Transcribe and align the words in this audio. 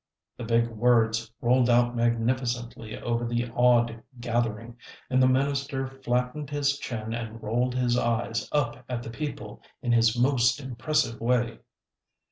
The 0.35 0.45
big 0.45 0.67
words 0.69 1.31
rolled 1.41 1.69
out 1.69 1.95
magnificently 1.95 2.97
over 2.99 3.23
the 3.23 3.49
awed 3.51 4.01
gathering, 4.19 4.77
and 5.11 5.21
the 5.21 5.27
minister 5.27 5.85
flattened 5.87 6.49
his 6.49 6.79
chin 6.79 7.13
and 7.13 7.39
rolled 7.43 7.75
his 7.75 7.99
eyes 7.99 8.49
up 8.51 8.83
at 8.89 9.03
the 9.03 9.11
people 9.11 9.61
in 9.83 9.91
his 9.91 10.17
most 10.17 10.59
impressive 10.59 11.21
way. 11.21 11.59